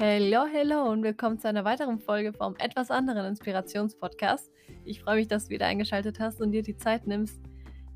Hello, 0.00 0.46
hello 0.46 0.92
und 0.92 1.02
willkommen 1.02 1.40
zu 1.40 1.48
einer 1.48 1.64
weiteren 1.64 1.98
Folge 1.98 2.32
vom 2.32 2.54
etwas 2.60 2.92
anderen 2.92 3.26
Inspirationspodcast. 3.26 4.48
Ich 4.84 5.00
freue 5.00 5.16
mich, 5.16 5.26
dass 5.26 5.46
du 5.46 5.50
wieder 5.50 5.66
eingeschaltet 5.66 6.20
hast 6.20 6.40
und 6.40 6.52
dir 6.52 6.62
die 6.62 6.76
Zeit 6.76 7.08
nimmst, 7.08 7.40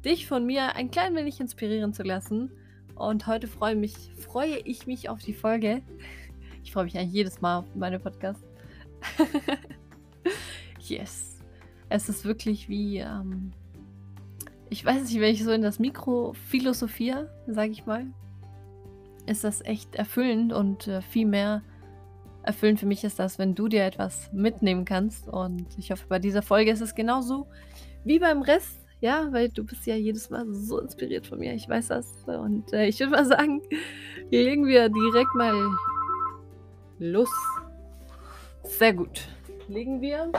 dich 0.04 0.26
von 0.26 0.44
mir 0.44 0.74
ein 0.74 0.90
klein 0.90 1.14
wenig 1.14 1.38
inspirieren 1.38 1.92
zu 1.92 2.02
lassen. 2.02 2.50
Und 2.96 3.28
heute 3.28 3.46
freue, 3.46 3.76
mich, 3.76 3.94
freue 4.18 4.58
ich 4.64 4.88
mich 4.88 5.10
auf 5.10 5.20
die 5.20 5.32
Folge. 5.32 5.80
Ich 6.64 6.72
freue 6.72 6.86
mich 6.86 6.98
eigentlich 6.98 7.12
jedes 7.12 7.40
Mal 7.40 7.58
auf 7.58 7.66
meine 7.76 8.00
Podcasts. 8.00 8.42
yes. 10.80 11.38
Es 11.88 12.08
ist 12.08 12.24
wirklich 12.24 12.68
wie, 12.68 12.98
ähm, 12.98 13.52
ich 14.70 14.84
weiß 14.84 15.04
nicht, 15.04 15.20
wenn 15.20 15.32
ich 15.32 15.44
so 15.44 15.52
in 15.52 15.62
das 15.62 15.78
Mikro 15.78 16.32
philosophiere, 16.48 17.32
sage 17.46 17.70
ich 17.70 17.86
mal, 17.86 18.06
ist 19.26 19.44
das 19.44 19.64
echt 19.64 19.94
erfüllend 19.94 20.52
und 20.52 20.88
äh, 20.88 21.00
viel 21.00 21.26
mehr 21.26 21.62
erfüllend 22.42 22.80
für 22.80 22.86
mich 22.86 23.04
ist 23.04 23.18
das, 23.18 23.38
wenn 23.38 23.54
du 23.54 23.68
dir 23.68 23.84
etwas 23.84 24.30
mitnehmen 24.32 24.84
kannst. 24.84 25.28
Und 25.28 25.66
ich 25.78 25.90
hoffe, 25.90 26.06
bei 26.08 26.18
dieser 26.18 26.42
Folge 26.42 26.70
ist 26.70 26.80
es 26.80 26.94
genauso 26.94 27.46
wie 28.04 28.18
beim 28.18 28.42
Rest. 28.42 28.78
Ja, 29.00 29.32
weil 29.32 29.48
du 29.48 29.64
bist 29.64 29.84
ja 29.86 29.96
jedes 29.96 30.30
Mal 30.30 30.46
so 30.52 30.78
inspiriert 30.78 31.26
von 31.26 31.40
mir. 31.40 31.54
Ich 31.54 31.68
weiß 31.68 31.88
das. 31.88 32.14
Und 32.24 32.72
äh, 32.72 32.86
ich 32.86 33.00
würde 33.00 33.10
mal 33.10 33.24
sagen, 33.24 33.60
legen 34.30 34.66
wir 34.66 34.88
direkt 34.88 35.34
mal 35.34 35.76
los. 36.98 37.30
Sehr 38.62 38.92
gut. 38.92 39.26
Legen 39.68 40.00
wir 40.00 40.30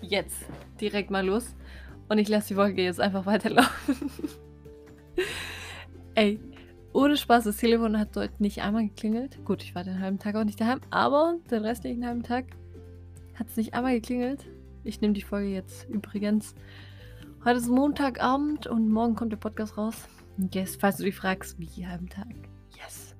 jetzt 0.00 0.44
direkt 0.80 1.10
mal 1.10 1.24
los. 1.24 1.54
Und 2.08 2.18
ich 2.18 2.28
lasse 2.28 2.48
die 2.48 2.54
Folge 2.54 2.82
jetzt 2.82 3.00
einfach 3.00 3.26
weiterlaufen. 3.26 3.96
Ey, 6.14 6.38
ohne 6.92 7.16
Spaß, 7.16 7.44
das 7.44 7.56
Telefon 7.56 7.98
hat 7.98 8.14
heute 8.16 8.34
nicht 8.38 8.60
einmal 8.60 8.84
geklingelt. 8.84 9.42
Gut, 9.46 9.62
ich 9.62 9.74
war 9.74 9.82
den 9.82 9.98
halben 9.98 10.18
Tag 10.18 10.34
auch 10.34 10.44
nicht 10.44 10.60
daheim, 10.60 10.82
aber 10.90 11.38
den 11.50 11.64
restlichen 11.64 12.04
halben 12.04 12.22
Tag 12.22 12.44
hat 13.34 13.48
es 13.48 13.56
nicht 13.56 13.72
einmal 13.72 13.94
geklingelt. 13.94 14.44
Ich 14.84 15.00
nehme 15.00 15.14
die 15.14 15.22
Folge 15.22 15.48
jetzt 15.48 15.88
übrigens. 15.88 16.54
Heute 17.46 17.56
ist 17.56 17.70
Montagabend 17.70 18.66
und 18.66 18.90
morgen 18.90 19.14
kommt 19.14 19.32
der 19.32 19.38
Podcast 19.38 19.78
raus. 19.78 20.06
Yes, 20.52 20.76
falls 20.76 20.98
du 20.98 21.04
dich 21.04 21.16
fragst, 21.16 21.58
wie 21.58 21.86
halben 21.86 22.10
Tag. 22.10 22.28
Yes. 22.76 23.16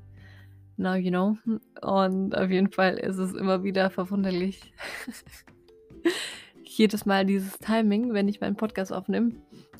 Now 0.76 0.94
you 0.94 1.10
know. 1.10 1.38
Und 1.80 2.36
auf 2.36 2.50
jeden 2.50 2.70
Fall 2.70 2.98
ist 2.98 3.16
es 3.16 3.32
immer 3.32 3.64
wieder 3.64 3.88
verwunderlich. 3.88 4.74
Jedes 6.62 7.06
Mal 7.06 7.24
dieses 7.24 7.58
Timing, 7.58 8.12
wenn 8.12 8.28
ich 8.28 8.42
meinen 8.42 8.56
Podcast 8.56 8.92
aufnehme. 8.92 9.32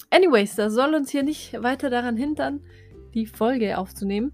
Anyways, 0.08 0.56
das 0.56 0.72
soll 0.72 0.94
uns 0.94 1.10
hier 1.10 1.22
nicht 1.22 1.62
weiter 1.62 1.90
daran 1.90 2.16
hindern, 2.16 2.60
die 3.14 3.26
Folge 3.26 3.78
aufzunehmen. 3.78 4.32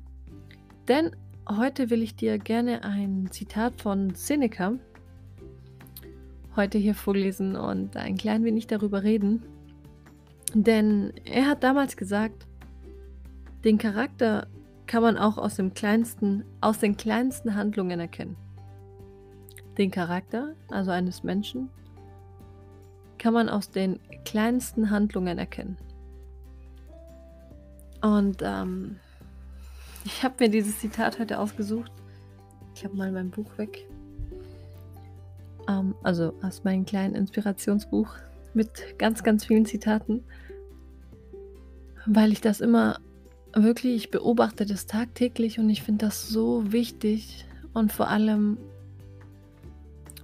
Denn 0.87 1.17
heute 1.49 1.91
will 1.91 2.03
ich 2.03 2.15
dir 2.15 2.39
gerne 2.39 2.85
ein 2.85 3.29
Zitat 3.31 3.81
von 3.81 4.15
Seneca 4.15 4.75
heute 6.59 6.77
hier 6.77 6.95
vorlesen 6.95 7.57
und 7.57 7.97
ein 7.97 8.17
klein 8.17 8.45
wenig 8.45 8.67
darüber 8.67 9.05
reden. 9.05 9.43
Denn 10.53 11.13
er 11.25 11.47
hat 11.47 11.63
damals 11.63 11.97
gesagt, 11.97 12.47
den 13.65 13.79
Charakter 13.79 14.49
kann 14.87 15.03
man 15.03 15.17
auch 15.17 15.39
aus, 15.39 15.55
dem 15.55 15.73
kleinsten, 15.73 16.45
aus 16.61 16.81
den 16.81 16.97
kleinsten 16.97 17.55
Handlungen 17.55 18.01
erkennen. 18.01 18.37
Den 19.79 19.91
Charakter, 19.91 20.55
also 20.69 20.91
eines 20.91 21.23
Menschen, 21.23 21.71
kann 23.19 23.35
man 23.35 23.49
aus 23.49 23.71
den 23.71 24.01
kleinsten 24.25 24.91
Handlungen 24.91 25.39
erkennen. 25.39 25.77
Und 28.01 28.43
ähm, 28.43 28.97
ich 30.05 30.23
habe 30.23 30.35
mir 30.41 30.51
dieses 30.51 30.79
Zitat 30.79 31.19
heute 31.19 31.39
ausgesucht. 31.39 31.93
Ich 32.75 32.85
habe 32.85 32.97
mal 32.97 33.11
mein 33.11 33.31
Buch 33.31 33.59
weg. 33.59 33.87
Ähm, 35.69 35.95
also 36.03 36.33
aus 36.43 36.65
meinem 36.65 36.85
kleinen 36.85 37.15
Inspirationsbuch 37.15 38.09
mit 38.55 38.99
ganz, 38.99 39.23
ganz 39.23 39.45
vielen 39.45 39.67
Zitaten. 39.67 40.25
Weil 42.07 42.33
ich 42.33 42.41
das 42.41 42.61
immer 42.61 43.01
wirklich, 43.53 43.95
ich 43.97 44.11
beobachte 44.11 44.67
das 44.67 44.87
tagtäglich 44.87 45.59
und 45.59 45.69
ich 45.71 45.83
finde 45.83 46.07
das 46.07 46.29
so 46.29 46.73
wichtig. 46.73 47.45
Und 47.75 47.93
vor 47.93 48.09
allem 48.09 48.59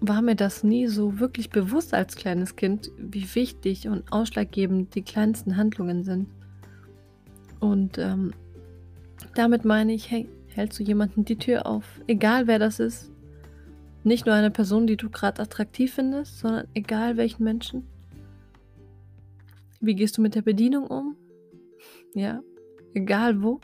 war 0.00 0.22
mir 0.22 0.34
das 0.34 0.64
nie 0.64 0.86
so 0.86 1.18
wirklich 1.18 1.50
bewusst 1.50 1.94
als 1.94 2.16
kleines 2.16 2.56
Kind, 2.56 2.90
wie 2.98 3.34
wichtig 3.34 3.88
und 3.88 4.10
ausschlaggebend 4.12 4.94
die 4.94 5.02
kleinsten 5.02 5.56
Handlungen 5.56 6.04
sind. 6.04 6.28
Und 7.64 7.96
ähm, 7.96 8.34
damit 9.34 9.64
meine 9.64 9.94
ich, 9.94 10.10
hey, 10.10 10.28
hältst 10.48 10.78
du 10.78 10.82
jemanden 10.82 11.24
die 11.24 11.38
Tür 11.38 11.64
auf, 11.64 12.02
egal 12.06 12.46
wer 12.46 12.58
das 12.58 12.78
ist. 12.78 13.10
Nicht 14.02 14.26
nur 14.26 14.34
eine 14.34 14.50
Person, 14.50 14.86
die 14.86 14.98
du 14.98 15.08
gerade 15.08 15.40
attraktiv 15.40 15.94
findest, 15.94 16.40
sondern 16.40 16.68
egal 16.74 17.16
welchen 17.16 17.42
Menschen. 17.42 17.88
Wie 19.80 19.94
gehst 19.94 20.18
du 20.18 20.20
mit 20.20 20.34
der 20.34 20.42
Bedienung 20.42 20.88
um? 20.88 21.16
Ja, 22.14 22.42
egal 22.92 23.42
wo. 23.42 23.60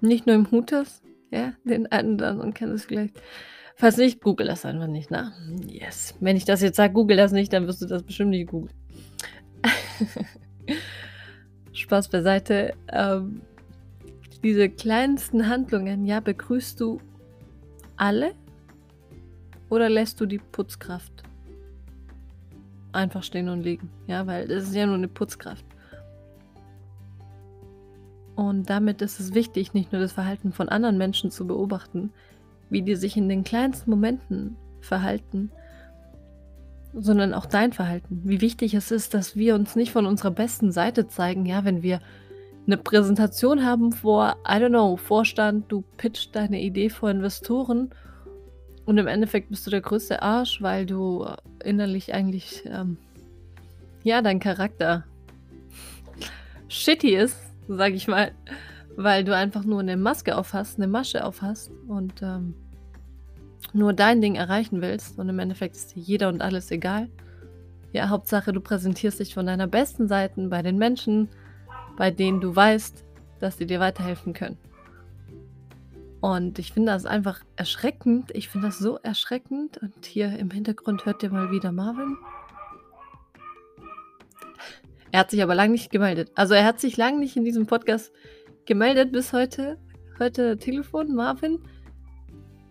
Nicht 0.00 0.26
nur 0.26 0.34
im 0.34 0.50
Hutas, 0.50 1.02
ja, 1.30 1.52
den 1.64 1.92
einen 1.92 2.14
oder 2.14 2.28
anderen 2.28 2.54
kennst 2.54 2.84
du 2.84 2.88
vielleicht. 2.88 3.20
Falls 3.76 3.98
nicht, 3.98 4.22
google 4.22 4.46
das 4.46 4.64
einfach 4.64 4.86
nicht, 4.86 5.10
ne? 5.10 5.34
Yes. 5.66 6.14
Wenn 6.20 6.38
ich 6.38 6.46
das 6.46 6.62
jetzt 6.62 6.76
sage, 6.76 6.94
google 6.94 7.18
das 7.18 7.32
nicht, 7.32 7.52
dann 7.52 7.66
wirst 7.66 7.82
du 7.82 7.86
das 7.86 8.04
bestimmt 8.04 8.30
nicht 8.30 8.48
googeln. 8.48 8.72
Spaß 11.72 12.08
beiseite. 12.08 12.74
Ähm, 12.88 13.42
diese 14.42 14.68
kleinsten 14.68 15.48
Handlungen, 15.48 16.04
ja, 16.04 16.20
begrüßt 16.20 16.80
du 16.80 17.00
alle 17.96 18.32
oder 19.68 19.88
lässt 19.88 20.20
du 20.20 20.26
die 20.26 20.38
Putzkraft 20.38 21.22
einfach 22.92 23.22
stehen 23.22 23.48
und 23.48 23.62
liegen? 23.62 23.88
Ja, 24.06 24.26
weil 24.26 24.48
das 24.48 24.64
ist 24.64 24.74
ja 24.74 24.86
nur 24.86 24.96
eine 24.96 25.08
Putzkraft. 25.08 25.64
Und 28.34 28.70
damit 28.70 29.02
ist 29.02 29.20
es 29.20 29.34
wichtig, 29.34 29.74
nicht 29.74 29.92
nur 29.92 30.00
das 30.00 30.12
Verhalten 30.12 30.52
von 30.52 30.68
anderen 30.68 30.98
Menschen 30.98 31.30
zu 31.30 31.46
beobachten, 31.46 32.12
wie 32.70 32.82
die 32.82 32.96
sich 32.96 33.16
in 33.16 33.28
den 33.28 33.44
kleinsten 33.44 33.90
Momenten 33.90 34.56
verhalten, 34.80 35.50
sondern 36.94 37.34
auch 37.34 37.46
dein 37.46 37.72
Verhalten. 37.72 38.22
Wie 38.24 38.40
wichtig 38.40 38.74
es 38.74 38.90
ist, 38.90 39.14
dass 39.14 39.36
wir 39.36 39.54
uns 39.54 39.76
nicht 39.76 39.92
von 39.92 40.06
unserer 40.06 40.30
besten 40.30 40.72
Seite 40.72 41.08
zeigen, 41.08 41.46
ja, 41.46 41.64
wenn 41.64 41.82
wir 41.82 42.00
eine 42.66 42.76
Präsentation 42.76 43.64
haben 43.64 43.92
vor, 43.92 44.36
I 44.46 44.52
don't 44.52 44.68
know, 44.68 44.96
Vorstand, 44.96 45.70
du 45.70 45.82
pitcht 45.96 46.36
deine 46.36 46.60
Idee 46.60 46.90
vor 46.90 47.10
Investoren 47.10 47.90
und 48.84 48.98
im 48.98 49.06
Endeffekt 49.06 49.50
bist 49.50 49.66
du 49.66 49.70
der 49.70 49.80
größte 49.80 50.22
Arsch, 50.22 50.62
weil 50.62 50.86
du 50.86 51.26
innerlich 51.64 52.14
eigentlich, 52.14 52.62
ähm, 52.66 52.98
ja, 54.04 54.22
dein 54.22 54.38
Charakter 54.38 55.04
shitty 56.68 57.16
ist, 57.16 57.36
sag 57.68 57.92
ich 57.94 58.06
mal, 58.06 58.32
weil 58.96 59.24
du 59.24 59.34
einfach 59.34 59.64
nur 59.64 59.80
eine 59.80 59.96
Maske 59.96 60.36
auf 60.36 60.52
hast, 60.52 60.78
eine 60.78 60.88
Masche 60.88 61.24
auf 61.24 61.42
hast 61.42 61.70
und 61.88 62.22
ähm, 62.22 62.54
nur 63.72 63.92
dein 63.92 64.20
Ding 64.20 64.34
erreichen 64.34 64.82
willst 64.82 65.18
und 65.18 65.28
im 65.28 65.38
Endeffekt 65.38 65.76
ist 65.76 65.94
dir 65.94 66.00
jeder 66.00 66.28
und 66.28 66.42
alles 66.42 66.70
egal. 66.70 67.08
Ja, 67.92 68.08
Hauptsache, 68.08 68.52
du 68.52 68.60
präsentierst 68.60 69.20
dich 69.20 69.34
von 69.34 69.46
deiner 69.46 69.66
besten 69.66 70.08
Seite 70.08 70.48
bei 70.48 70.62
den 70.62 70.78
Menschen, 70.78 71.28
bei 71.96 72.10
denen 72.10 72.40
du 72.40 72.54
weißt, 72.54 73.04
dass 73.40 73.58
sie 73.58 73.66
dir 73.66 73.80
weiterhelfen 73.80 74.32
können. 74.32 74.58
Und 76.22 76.60
ich 76.60 76.72
finde 76.72 76.92
das 76.92 77.04
einfach 77.04 77.40
erschreckend. 77.56 78.30
Ich 78.32 78.48
finde 78.48 78.68
das 78.68 78.78
so 78.78 78.96
erschreckend. 78.98 79.78
Und 79.78 80.06
hier 80.06 80.38
im 80.38 80.52
Hintergrund 80.52 81.04
hört 81.04 81.22
ihr 81.24 81.30
mal 81.30 81.50
wieder 81.50 81.72
Marvin. 81.72 82.16
Er 85.10 85.20
hat 85.20 85.32
sich 85.32 85.42
aber 85.42 85.56
lange 85.56 85.72
nicht 85.72 85.90
gemeldet. 85.90 86.30
Also 86.36 86.54
er 86.54 86.64
hat 86.64 86.78
sich 86.80 86.96
lange 86.96 87.18
nicht 87.18 87.36
in 87.36 87.44
diesem 87.44 87.66
Podcast 87.66 88.12
gemeldet 88.66 89.10
bis 89.10 89.32
heute. 89.32 89.78
Heute 90.20 90.56
Telefon, 90.56 91.12
Marvin. 91.14 91.58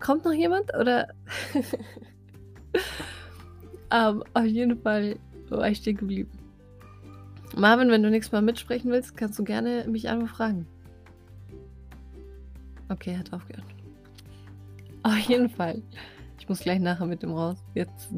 Kommt 0.02 0.26
noch 0.26 0.34
jemand? 0.34 0.76
Oder? 0.76 1.08
um, 1.54 1.62
ähm, 3.92 4.24
auf 4.34 4.46
jeden 4.46 4.82
Fall 4.82 5.18
war 5.50 5.70
ich 5.70 5.78
stehen 5.78 5.98
geblieben. 5.98 6.32
Marvin, 7.56 7.90
wenn 7.92 8.04
du 8.04 8.10
nächstes 8.10 8.32
Mal 8.32 8.42
mitsprechen 8.42 8.92
willst, 8.92 9.16
kannst 9.16 9.38
du 9.38 9.44
gerne 9.44 9.86
mich 9.88 10.10
einmal 10.10 10.28
fragen. 10.28 10.66
Okay, 12.90 13.18
hat 13.18 13.32
aufgehört. 13.32 13.66
Auf 15.04 15.18
jeden 15.20 15.50
Fall. 15.50 15.82
Ich 16.40 16.50
muss 16.50 16.60
gleich 16.60 16.80
nachher 16.80 17.06
mit 17.06 17.24
dem 17.24 17.32
raus. 17.32 17.58
Jetzt, 17.74 18.10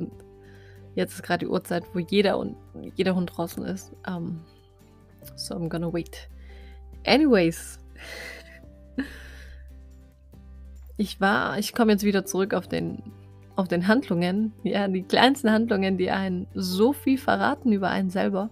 jetzt 0.95 1.15
ist 1.15 1.23
gerade 1.23 1.45
die 1.45 1.51
Uhrzeit, 1.51 1.83
wo 1.93 1.99
jeder 1.99 2.37
und 2.37 2.55
jeder 2.95 3.15
Hund 3.15 3.31
draußen 3.35 3.63
ist. 3.65 3.91
Um, 4.07 4.41
so 5.35 5.55
I'm 5.55 5.69
gonna 5.69 5.91
wait. 5.91 6.29
Anyways 7.05 7.79
ich 10.97 11.19
war, 11.19 11.57
ich 11.57 11.73
komme 11.73 11.91
jetzt 11.93 12.03
wieder 12.03 12.25
zurück 12.25 12.53
auf 12.53 12.67
den, 12.67 13.01
auf 13.55 13.67
den 13.67 13.87
Handlungen, 13.87 14.53
ja, 14.63 14.87
die 14.87 15.03
kleinsten 15.03 15.51
Handlungen, 15.51 15.97
die 15.97 16.11
einen 16.11 16.47
so 16.53 16.93
viel 16.93 17.17
verraten 17.17 17.71
über 17.71 17.89
einen 17.89 18.09
selber. 18.09 18.49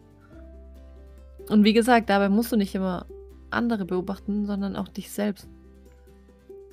Und 1.50 1.64
wie 1.64 1.74
gesagt, 1.74 2.10
dabei 2.10 2.30
musst 2.30 2.52
du 2.52 2.58
nicht 2.58 2.76
immer 2.76 3.06
andere 3.50 3.86
beobachten, 3.86 4.46
sondern 4.46 4.76
auch 4.76 4.88
dich 4.88 5.12
selbst. 5.12 5.48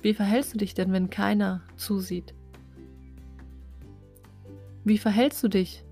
Wie 0.01 0.13
verhältst 0.13 0.53
du 0.53 0.57
dich 0.57 0.73
denn, 0.73 0.93
wenn 0.93 1.09
keiner 1.09 1.61
zusieht? 1.75 2.33
Wie 4.85 4.97
verhältst 4.97 5.43
du 5.43 5.49
dich, 5.49 5.83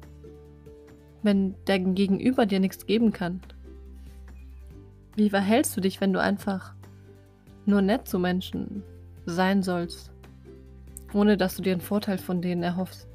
wenn 1.24 1.56
dein 1.66 1.94
Gegenüber 1.94 2.46
dir 2.46 2.60
nichts 2.60 2.86
geben 2.86 3.12
kann? 3.12 3.42
Wie 5.16 5.30
verhältst 5.30 5.76
du 5.76 5.82
dich, 5.82 6.00
wenn 6.00 6.14
du 6.14 6.22
einfach 6.22 6.74
nur 7.66 7.82
nett 7.82 8.08
zu 8.08 8.18
Menschen 8.18 8.84
sein 9.32 9.62
sollst, 9.64 10.12
ohne 11.14 11.38
dass 11.38 11.56
du 11.56 11.62
dir 11.62 11.74
einen 11.74 11.82
Vorteil 11.82 12.18
von 12.18 12.42
denen 12.42 12.64
erhoffst? 12.64 13.08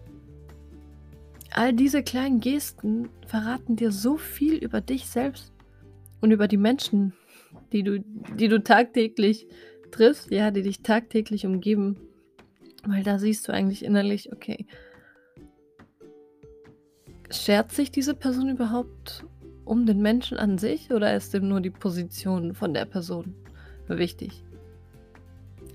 All 1.55 1.73
diese 1.73 2.03
kleinen 2.03 2.41
Gesten 2.41 3.09
verraten 3.26 3.76
dir 3.76 3.93
so 3.93 4.17
viel 4.17 4.55
über 4.55 4.81
dich 4.81 5.06
selbst 5.06 5.53
und 6.20 6.31
über 6.31 6.49
die 6.49 6.56
Menschen, 6.56 7.12
die 7.73 7.82
du, 7.82 8.00
die 8.00 8.49
du 8.49 8.62
tagtäglich 8.62 9.47
triffst, 9.91 10.31
ja, 10.31 10.50
die 10.50 10.62
dich 10.62 10.82
tagtäglich 10.82 11.44
umgeben. 11.44 11.97
Weil 12.87 13.03
da 13.03 13.19
siehst 13.19 13.47
du 13.47 13.53
eigentlich 13.53 13.85
innerlich, 13.85 14.32
okay, 14.32 14.67
schert 17.31 17.73
sich 17.73 17.91
diese 17.91 18.15
Person 18.15 18.49
überhaupt 18.49 19.25
um 19.65 19.87
den 19.87 20.00
Menschen 20.00 20.38
an 20.38 20.58
sich 20.58 20.91
oder 20.91 21.15
ist 21.15 21.35
ihm 21.35 21.49
nur 21.49 21.61
die 21.61 21.70
Position 21.70 22.55
von 22.55 22.75
der 22.75 22.85
Person 22.85 23.35
wichtig? 23.88 24.43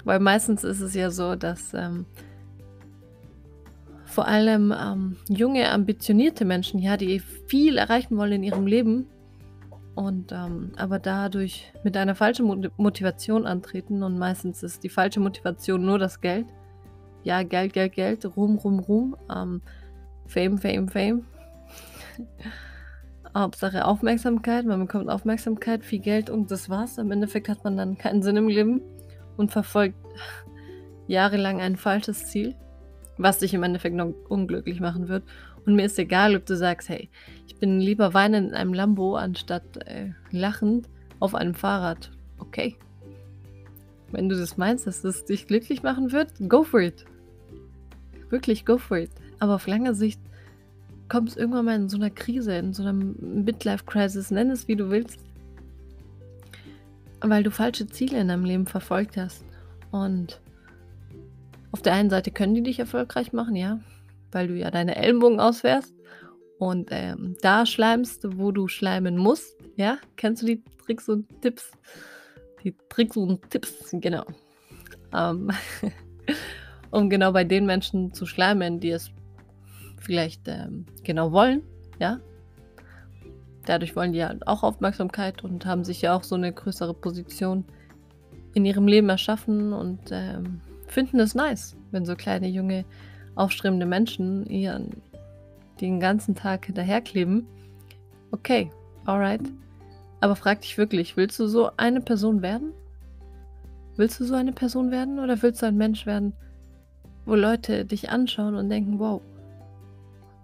Weil 0.03 0.19
meistens 0.19 0.63
ist 0.63 0.81
es 0.81 0.93
ja 0.93 1.09
so, 1.11 1.35
dass 1.35 1.73
ähm, 1.73 2.05
vor 4.05 4.27
allem 4.27 4.73
ähm, 4.75 5.17
junge, 5.27 5.69
ambitionierte 5.69 6.45
Menschen, 6.45 6.79
ja, 6.79 6.97
die 6.97 7.19
viel 7.19 7.77
erreichen 7.77 8.17
wollen 8.17 8.31
in 8.31 8.43
ihrem 8.43 8.65
Leben 8.65 9.07
und 9.95 10.31
ähm, 10.31 10.71
aber 10.77 10.99
dadurch 10.99 11.73
mit 11.83 11.97
einer 11.97 12.15
falschen 12.15 12.69
Motivation 12.77 13.45
antreten 13.45 14.03
und 14.03 14.17
meistens 14.17 14.63
ist 14.63 14.83
die 14.83 14.89
falsche 14.89 15.19
Motivation 15.19 15.85
nur 15.85 15.99
das 15.99 16.21
Geld. 16.21 16.45
Ja, 17.23 17.43
Geld, 17.43 17.73
Geld, 17.73 17.93
Geld, 17.93 18.37
Ruhm, 18.37 18.57
Ruhm, 18.57 18.79
Ruhm, 18.79 19.15
Fame, 20.27 20.57
Fame, 20.57 20.87
Fame. 20.87 21.25
Hauptsache 23.35 23.85
Aufmerksamkeit, 23.85 24.65
man 24.65 24.79
bekommt 24.79 25.09
Aufmerksamkeit, 25.09 25.83
viel 25.83 25.99
Geld 25.99 26.29
und 26.29 26.49
das 26.49 26.69
war's. 26.69 26.97
Im 26.97 27.11
Endeffekt 27.11 27.49
hat 27.49 27.63
man 27.63 27.75
dann 27.75 27.97
keinen 27.97 28.23
Sinn 28.23 28.37
im 28.37 28.47
Leben 28.47 28.81
und 29.37 29.51
verfolgt 29.51 29.97
jahrelang 31.07 31.61
ein 31.61 31.77
falsches 31.77 32.27
Ziel 32.27 32.55
was 33.17 33.39
dich 33.39 33.53
im 33.53 33.63
Endeffekt 33.63 33.95
noch 33.95 34.13
unglücklich 34.29 34.79
machen 34.79 35.07
wird. 35.07 35.23
Und 35.65 35.75
mir 35.75 35.85
ist 35.85 35.99
egal, 35.99 36.35
ob 36.35 36.45
du 36.45 36.55
sagst, 36.55 36.87
hey, 36.87 37.09
ich 37.47 37.57
bin 37.57 37.79
lieber 37.79 38.13
weinend 38.13 38.49
in 38.49 38.55
einem 38.55 38.73
Lambo, 38.73 39.15
anstatt 39.15 39.85
äh, 39.85 40.11
lachend 40.31 40.87
auf 41.19 41.35
einem 41.35 41.53
Fahrrad. 41.53 42.11
Okay. 42.39 42.77
Wenn 44.11 44.29
du 44.29 44.37
das 44.37 44.55
meinst, 44.55 44.87
dass 44.87 45.01
das 45.01 45.25
dich 45.25 45.47
glücklich 45.47 45.83
machen 45.83 46.11
wird, 46.13 46.31
go 46.47 46.63
for 46.63 46.79
it. 46.79 47.05
Wirklich, 48.29 48.65
go 48.65 48.77
for 48.77 48.97
it. 48.97 49.11
Aber 49.39 49.55
auf 49.55 49.67
lange 49.67 49.93
Sicht 49.93 50.21
kommst 51.09 51.35
du 51.35 51.41
irgendwann 51.41 51.65
mal 51.65 51.75
in 51.75 51.89
so 51.89 51.97
einer 51.97 52.09
Krise, 52.09 52.53
in 52.53 52.73
so 52.73 52.83
einer 52.83 52.93
Midlife-Crisis, 52.93 54.31
nenn 54.31 54.51
es 54.51 54.67
wie 54.67 54.75
du 54.75 54.89
willst. 54.89 55.19
Weil 57.21 57.43
du 57.43 57.51
falsche 57.51 57.87
Ziele 57.87 58.19
in 58.19 58.27
deinem 58.27 58.45
Leben 58.45 58.67
verfolgt 58.67 59.17
hast. 59.17 59.43
Und 59.91 60.41
auf 61.71 61.81
der 61.81 61.93
einen 61.93 62.09
Seite 62.09 62.31
können 62.31 62.55
die 62.55 62.63
dich 62.63 62.79
erfolgreich 62.79 63.33
machen, 63.33 63.55
ja, 63.55 63.79
weil 64.31 64.47
du 64.47 64.55
ja 64.55 64.71
deine 64.71 64.95
Ellenbogen 64.95 65.39
ausfährst 65.39 65.93
und 66.59 66.89
ähm, 66.91 67.35
da 67.41 67.65
schleimst, 67.65 68.25
wo 68.37 68.51
du 68.51 68.67
schleimen 68.67 69.17
musst, 69.17 69.55
ja. 69.75 69.97
Kennst 70.15 70.41
du 70.41 70.47
die 70.47 70.63
Tricks 70.85 71.07
und 71.07 71.27
Tipps? 71.41 71.71
Die 72.63 72.75
Tricks 72.89 73.15
und 73.15 73.49
Tipps, 73.49 73.89
genau. 73.91 74.25
Ähm, 75.13 75.51
um 76.91 77.09
genau 77.09 77.31
bei 77.31 77.43
den 77.43 77.65
Menschen 77.65 78.13
zu 78.13 78.25
schleimen, 78.25 78.79
die 78.79 78.89
es 78.89 79.11
vielleicht 79.99 80.47
ähm, 80.47 80.85
genau 81.03 81.31
wollen, 81.31 81.61
ja. 81.99 82.19
Dadurch 83.67 83.97
wollen 83.97 84.13
die 84.13 84.19
ja 84.19 84.33
auch 84.45 84.63
Aufmerksamkeit 84.63 85.43
und 85.43 85.65
haben 85.65 85.83
sich 85.83 86.01
ja 86.01 86.15
auch 86.15 86.23
so 86.23 86.35
eine 86.35 86.53
größere 86.53 86.93
Position 86.93 87.65
in 88.53 88.63
ihrem 88.63 88.87
Leben 88.87 89.09
erschaffen 89.09 89.73
und 89.73 89.99
ähm, 90.11 90.61
finden 90.87 91.19
es 91.19 91.35
nice, 91.35 91.75
wenn 91.91 92.05
so 92.05 92.15
kleine, 92.15 92.47
junge, 92.47 92.85
aufstrebende 93.35 93.85
Menschen 93.85 94.45
ihren 94.45 95.01
den 95.81 95.99
ganzen 95.99 96.33
Tag 96.33 96.65
hinterherkleben. 96.65 97.45
Okay, 98.31 98.71
alright. 99.03 99.41
Aber 100.21 100.37
frag 100.37 100.61
dich 100.61 100.77
wirklich, 100.77 101.17
willst 101.17 101.37
du 101.37 101.47
so 101.47 101.69
eine 101.75 101.99
Person 101.99 102.41
werden? 102.41 102.71
Willst 103.97 104.17
du 104.21 104.23
so 104.23 104.35
eine 104.35 104.53
Person 104.53 104.91
werden 104.91 105.19
oder 105.19 105.41
willst 105.41 105.61
du 105.61 105.65
ein 105.65 105.75
Mensch 105.75 106.05
werden, 106.05 106.31
wo 107.25 107.35
Leute 107.35 107.83
dich 107.83 108.09
anschauen 108.11 108.55
und 108.55 108.69
denken, 108.69 108.97
wow, 108.97 109.21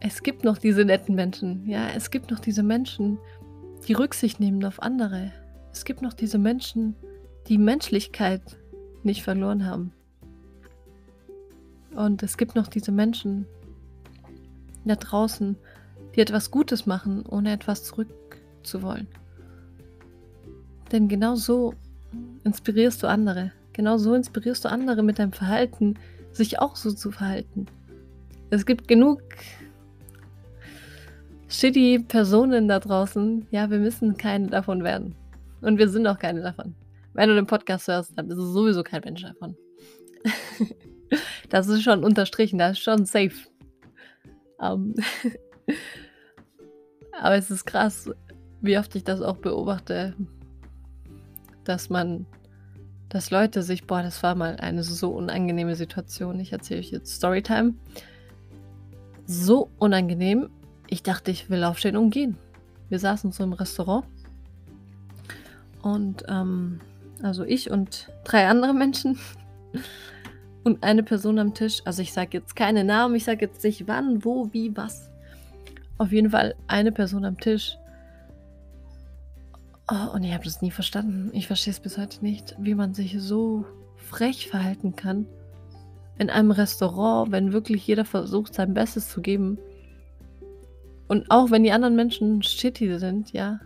es 0.06 0.22
gibt 0.22 0.44
noch 0.44 0.58
diese 0.58 0.84
netten 0.84 1.16
Menschen. 1.16 1.66
Ja, 1.66 1.88
es 1.96 2.12
gibt 2.12 2.30
noch 2.30 2.40
diese 2.40 2.62
Menschen, 2.62 3.18
die 3.88 3.94
Rücksicht 3.94 4.40
nehmen 4.40 4.64
auf 4.66 4.82
andere. 4.82 5.32
Es 5.72 5.86
gibt 5.86 6.02
noch 6.02 6.14
diese 6.14 6.38
Menschen, 6.38 6.96
die 7.48 7.58
Menschlichkeit 7.58 8.42
nicht 9.04 9.24
verloren 9.24 9.66
haben. 9.66 9.94
Und 11.96 12.22
es 12.22 12.38
gibt 12.38 12.54
noch 12.54 12.68
diese 12.68 12.92
Menschen 12.92 13.46
da 14.84 14.96
draußen, 14.96 15.56
die 16.16 16.20
etwas 16.20 16.52
Gutes 16.52 16.86
machen, 16.86 17.26
ohne 17.26 17.54
etwas 17.54 17.86
zurückzuwollen. 17.86 19.08
Denn 20.92 21.08
genau 21.08 21.36
so 21.36 21.76
inspirierst 22.44 23.02
du 23.02 23.08
andere. 23.08 23.54
Genau 23.72 23.98
so 23.98 24.14
inspirierst 24.14 24.66
du 24.66 24.70
andere 24.70 25.02
mit 25.02 25.18
deinem 25.18 25.32
Verhalten, 25.32 25.96
sich 26.34 26.60
auch 26.60 26.76
so 26.76 26.92
zu 26.92 27.12
verhalten. 27.12 27.68
Es 28.50 28.66
gibt 28.66 28.90
genug 28.90 29.22
shitty 31.54 32.00
Personen 32.00 32.68
da 32.68 32.80
draußen. 32.80 33.48
Ja, 33.52 33.70
wir 33.70 33.80
müssen 33.80 34.18
keine 34.18 34.48
davon 34.48 34.84
werden. 34.84 35.16
Und 35.62 35.78
wir 35.78 35.88
sind 35.88 36.08
auch 36.08 36.20
keine 36.20 36.42
davon. 36.42 36.76
Wenn 37.14 37.30
du 37.30 37.36
den 37.36 37.48
Podcast 37.48 37.88
hörst, 37.88 38.18
dann 38.18 38.28
bist 38.28 38.40
du 38.40 38.46
sowieso 38.46 38.84
kein 38.84 39.02
Mensch 39.04 39.22
davon. 39.22 39.56
Das 41.50 41.68
ist 41.68 41.84
schon 41.84 42.04
unterstrichen, 42.04 42.58
das 42.58 42.72
ist 42.72 42.84
schon 42.84 43.06
safe. 43.06 43.36
Um, 44.58 44.96
ähm, 44.98 45.36
aber 47.22 47.36
es 47.36 47.52
ist 47.52 47.66
krass, 47.66 48.10
wie 48.62 48.78
oft 48.78 48.96
ich 48.96 49.04
das 49.04 49.22
auch 49.22 49.38
beobachte, 49.38 50.16
dass 51.64 51.92
man, 51.92 52.26
dass 53.10 53.30
Leute 53.30 53.62
sich, 53.62 53.86
boah, 53.86 54.02
das 54.02 54.24
war 54.24 54.34
mal 54.34 54.56
eine 54.56 54.84
so 54.84 55.12
unangenehme 55.12 55.76
Situation. 55.76 56.40
Ich 56.40 56.52
erzähle 56.54 56.80
euch 56.80 56.92
jetzt 56.92 57.14
Storytime. 57.14 57.76
So 59.26 59.70
unangenehm. 59.78 60.50
Ich 60.88 61.04
dachte, 61.04 61.32
ich 61.32 61.50
will 61.50 61.64
aufstehen 61.64 61.98
und 61.98 62.10
gehen. 62.10 62.38
Wir 62.90 63.00
saßen 63.00 63.32
so 63.32 63.44
im 63.44 63.54
Restaurant. 63.54 64.06
Und, 65.82 66.24
ähm, 66.28 66.80
also 67.22 67.44
ich 67.44 67.72
und 67.72 68.10
drei 68.24 68.48
andere 68.48 68.74
Menschen 68.74 69.18
und 70.64 70.84
eine 70.84 71.04
Person 71.04 71.40
am 71.40 71.54
Tisch, 71.54 71.82
also 71.86 72.02
ich 72.02 72.14
sage 72.14 72.38
jetzt 72.38 72.56
keine 72.56 72.84
Namen, 72.84 73.16
ich 73.16 73.26
sage 73.26 73.46
jetzt 73.46 73.64
nicht 73.64 73.88
wann, 73.88 74.24
wo, 74.24 74.50
wie, 74.54 74.76
was. 74.76 75.10
Auf 75.98 76.12
jeden 76.12 76.32
Fall 76.32 76.56
eine 76.68 76.92
Person 76.92 77.26
am 77.26 77.40
Tisch. 77.40 77.78
Oh, 79.92 80.14
und 80.14 80.24
ich 80.24 80.34
habe 80.34 80.46
das 80.46 80.62
nie 80.62 80.72
verstanden. 80.72 81.30
Ich 81.34 81.48
verstehe 81.48 81.72
es 81.72 81.80
bis 81.80 81.98
heute 81.98 82.24
nicht, 82.24 82.56
wie 82.58 82.76
man 82.76 82.94
sich 82.94 83.16
so 83.20 83.66
frech 83.98 84.48
verhalten 84.48 84.96
kann. 84.96 85.28
In 86.18 86.30
einem 86.30 86.52
Restaurant, 86.52 87.32
wenn 87.32 87.54
wirklich 87.54 87.86
jeder 87.86 88.06
versucht, 88.06 88.54
sein 88.54 88.74
Bestes 88.74 89.10
zu 89.10 89.22
geben. 89.22 89.58
Und 91.14 91.30
auch 91.30 91.52
wenn 91.52 91.62
die 91.62 91.72
anderen 91.72 91.96
Menschen 91.96 92.42
shitty 92.42 92.98
sind, 92.98 93.34
ja. 93.34 93.60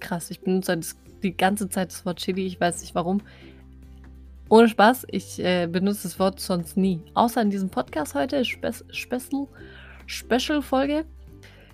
Krass, 0.00 0.30
ich 0.30 0.40
benutze 0.40 0.80
die 1.22 1.36
ganze 1.36 1.68
Zeit 1.68 1.92
das 1.92 2.06
Wort 2.06 2.18
shitty, 2.18 2.46
ich 2.46 2.58
weiß 2.58 2.80
nicht 2.80 2.94
warum. 2.94 3.20
Ohne 4.48 4.70
Spaß, 4.70 5.06
ich 5.10 5.38
äh, 5.38 5.66
benutze 5.66 6.04
das 6.04 6.18
Wort 6.18 6.40
sonst 6.40 6.78
nie. 6.78 7.02
Außer 7.12 7.42
in 7.42 7.50
diesem 7.50 7.68
Podcast 7.68 8.14
heute, 8.14 8.42
Spe 8.42 8.72
Special, 8.90 9.48
Special 10.06 10.62
Folge. 10.62 11.04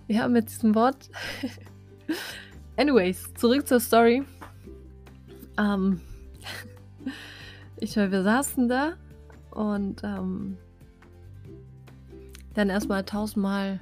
Wir 0.08 0.20
haben 0.20 0.32
mit 0.32 0.48
diesem 0.48 0.74
Wort. 0.74 1.08
Anyways, 2.76 3.32
zurück 3.34 3.68
zur 3.68 3.78
Story. 3.78 4.24
Ähm, 5.56 6.00
ich 7.78 7.94
wir 7.94 8.22
saßen 8.24 8.68
da 8.68 8.94
und 9.52 10.02
ähm, 10.02 10.56
dann 12.54 12.68
erstmal 12.68 13.04
tausendmal 13.04 13.78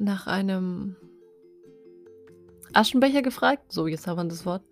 nach 0.00 0.26
einem 0.26 0.96
Aschenbecher 2.72 3.22
gefragt. 3.22 3.72
So, 3.72 3.86
jetzt 3.86 4.06
haben 4.06 4.16
wir 4.16 4.24
das 4.24 4.46
Wort 4.46 4.64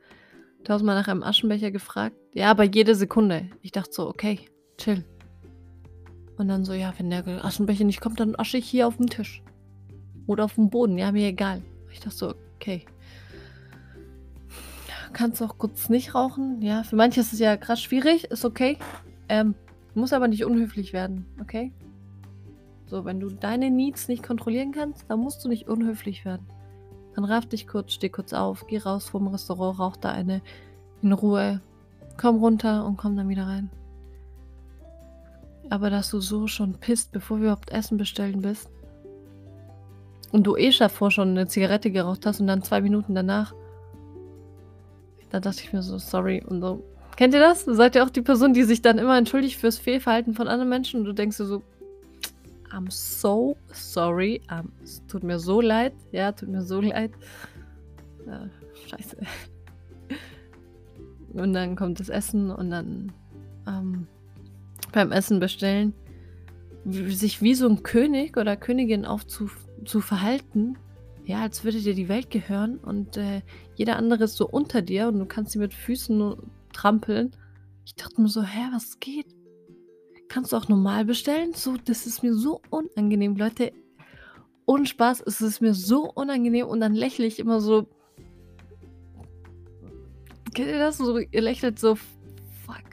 tausendmal 0.64 0.96
nach 0.96 1.08
einem 1.08 1.22
Aschenbecher 1.22 1.70
gefragt. 1.70 2.16
Ja, 2.34 2.50
aber 2.50 2.64
jede 2.64 2.94
Sekunde. 2.94 3.50
Ich 3.62 3.72
dachte 3.72 3.92
so, 3.92 4.08
okay, 4.08 4.40
chill. 4.76 5.04
Und 6.36 6.48
dann 6.48 6.64
so, 6.64 6.72
ja, 6.72 6.92
wenn 6.98 7.10
der 7.10 7.44
Aschenbecher 7.44 7.84
nicht 7.84 8.00
kommt, 8.00 8.20
dann 8.20 8.36
asche 8.36 8.58
ich 8.58 8.68
hier 8.68 8.86
auf 8.86 8.96
dem 8.96 9.08
Tisch. 9.08 9.42
Oder 10.26 10.44
auf 10.44 10.54
dem 10.54 10.70
Boden, 10.70 10.98
ja, 10.98 11.10
mir 11.12 11.28
egal. 11.28 11.62
Ich 11.90 12.00
dachte 12.00 12.16
so, 12.16 12.34
okay. 12.56 12.84
kannst 15.12 15.42
auch 15.42 15.58
kurz 15.58 15.88
nicht 15.88 16.14
rauchen. 16.14 16.62
Ja, 16.62 16.84
für 16.84 16.96
manche 16.96 17.20
ist 17.20 17.32
es 17.32 17.38
ja 17.38 17.56
krass 17.56 17.82
schwierig, 17.82 18.24
ist 18.24 18.44
okay. 18.44 18.78
Ähm, 19.28 19.54
muss 19.94 20.12
aber 20.12 20.28
nicht 20.28 20.44
unhöflich 20.44 20.92
werden, 20.92 21.26
okay? 21.40 21.72
So, 22.88 23.04
wenn 23.04 23.20
du 23.20 23.28
deine 23.28 23.70
Needs 23.70 24.08
nicht 24.08 24.22
kontrollieren 24.22 24.72
kannst, 24.72 25.04
dann 25.08 25.20
musst 25.20 25.44
du 25.44 25.48
nicht 25.48 25.68
unhöflich 25.68 26.24
werden. 26.24 26.46
Dann 27.14 27.24
raff 27.24 27.46
dich 27.46 27.66
kurz, 27.66 27.92
steh 27.92 28.08
kurz 28.08 28.32
auf, 28.32 28.66
geh 28.66 28.78
raus 28.78 29.10
vom 29.10 29.28
Restaurant, 29.28 29.78
rauch 29.78 29.96
da 29.96 30.10
eine 30.10 30.40
in 31.02 31.12
Ruhe, 31.12 31.60
komm 32.16 32.36
runter 32.36 32.86
und 32.86 32.96
komm 32.96 33.16
dann 33.16 33.28
wieder 33.28 33.46
rein. 33.46 33.70
Aber 35.68 35.90
dass 35.90 36.10
du 36.10 36.20
so 36.20 36.46
schon 36.46 36.74
pisst, 36.74 37.12
bevor 37.12 37.38
wir 37.38 37.44
überhaupt 37.44 37.70
Essen 37.70 37.98
bestellen 37.98 38.40
bist 38.40 38.70
und 40.32 40.46
du 40.46 40.56
eh 40.56 40.70
davor 40.70 41.10
schon 41.10 41.30
eine 41.30 41.46
Zigarette 41.46 41.90
geraucht 41.90 42.24
hast 42.24 42.40
und 42.40 42.46
dann 42.46 42.62
zwei 42.62 42.80
Minuten 42.80 43.14
danach, 43.14 43.54
da 45.28 45.40
dachte 45.40 45.60
ich 45.62 45.74
mir 45.74 45.82
so, 45.82 45.98
sorry 45.98 46.42
und 46.42 46.62
so. 46.62 46.82
Kennt 47.16 47.34
ihr 47.34 47.40
das? 47.40 47.64
Seid 47.64 47.96
ihr 47.96 48.04
auch 48.04 48.10
die 48.10 48.22
Person, 48.22 48.54
die 48.54 48.62
sich 48.62 48.80
dann 48.80 48.96
immer 48.96 49.18
entschuldigt 49.18 49.58
fürs 49.58 49.76
Fehlverhalten 49.76 50.34
von 50.34 50.48
anderen 50.48 50.70
Menschen 50.70 51.00
und 51.00 51.06
du 51.06 51.12
denkst 51.12 51.36
dir 51.36 51.44
so, 51.44 51.62
I'm 52.70 52.90
so 52.90 53.56
sorry. 53.72 54.40
Um, 54.50 54.72
es 54.82 55.02
tut 55.06 55.22
mir 55.22 55.38
so 55.38 55.60
leid. 55.60 55.94
Ja, 56.12 56.32
tut 56.32 56.48
mir 56.48 56.62
so 56.62 56.80
leid. 56.80 57.12
Ja, 58.26 58.48
scheiße. 58.88 59.16
Und 61.32 61.52
dann 61.52 61.76
kommt 61.76 62.00
das 62.00 62.08
Essen 62.08 62.50
und 62.50 62.70
dann 62.70 63.12
ähm, 63.66 64.06
beim 64.92 65.12
Essen 65.12 65.40
bestellen, 65.40 65.92
sich 66.84 67.42
wie 67.42 67.54
so 67.54 67.68
ein 67.68 67.82
König 67.82 68.36
oder 68.36 68.56
Königin 68.56 69.04
aufzu 69.04 69.50
zu 69.84 70.00
verhalten, 70.00 70.76
ja, 71.24 71.42
als 71.42 71.62
würde 71.62 71.80
dir 71.80 71.94
die 71.94 72.08
Welt 72.08 72.30
gehören 72.30 72.78
und 72.78 73.18
äh, 73.18 73.42
jeder 73.76 73.96
andere 73.96 74.24
ist 74.24 74.36
so 74.36 74.48
unter 74.48 74.80
dir 74.80 75.08
und 75.08 75.18
du 75.18 75.26
kannst 75.26 75.52
sie 75.52 75.58
mit 75.58 75.74
Füßen 75.74 76.36
trampeln. 76.72 77.32
Ich 77.84 77.94
dachte 77.94 78.20
mir 78.20 78.28
so, 78.28 78.42
hä, 78.42 78.68
was 78.72 78.98
geht? 78.98 79.26
Kannst 80.28 80.52
du 80.52 80.56
auch 80.56 80.68
normal 80.68 81.04
bestellen? 81.04 81.52
So, 81.54 81.76
das 81.84 82.06
ist 82.06 82.22
mir 82.22 82.34
so 82.34 82.60
unangenehm, 82.70 83.36
Leute. 83.36 83.72
Ohne 84.66 84.86
Spaß, 84.86 85.22
es 85.26 85.40
ist 85.40 85.60
mir 85.60 85.72
so 85.74 86.10
unangenehm 86.12 86.66
und 86.66 86.80
dann 86.80 86.94
lächle 86.94 87.26
ich 87.26 87.38
immer 87.38 87.60
so. 87.60 87.88
Kennt 90.54 90.68
ihr 90.68 90.78
das? 90.78 90.98
So, 90.98 91.18
ihr 91.18 91.40
lächelt 91.40 91.78
so, 91.78 91.94
fuck. 91.94 92.84